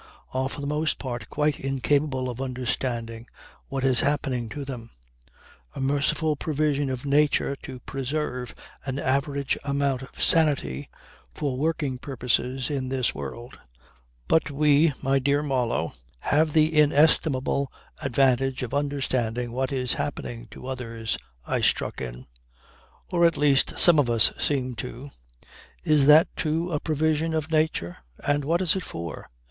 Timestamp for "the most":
0.61-0.97